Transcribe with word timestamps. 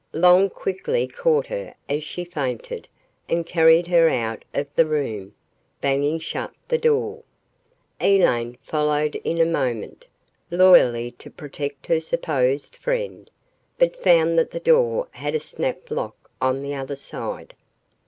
Long 0.13 0.49
quickly 0.49 1.07
caught 1.07 1.45
her 1.45 1.75
as 1.87 2.03
she 2.03 2.25
fainted 2.25 2.87
and 3.29 3.45
carried 3.45 3.85
her 3.89 4.09
out 4.09 4.43
of 4.51 4.65
the 4.75 4.87
room, 4.87 5.35
banging 5.79 6.17
shut 6.17 6.51
the 6.67 6.79
door. 6.79 7.21
Elaine 8.01 8.57
followed 8.63 9.13
in 9.23 9.39
a 9.39 9.45
moment, 9.45 10.07
loyally, 10.49 11.11
to 11.19 11.29
protect 11.29 11.85
her 11.85 12.01
supposed 12.01 12.75
friend, 12.77 13.29
but 13.77 13.95
found 13.95 14.39
that 14.39 14.49
the 14.49 14.59
door 14.59 15.07
had 15.11 15.35
a 15.35 15.39
snap 15.39 15.91
lock 15.91 16.31
on 16.41 16.63
the 16.63 16.73
other 16.73 16.95
side. 16.95 17.53